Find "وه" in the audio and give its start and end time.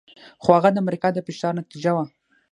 1.95-2.05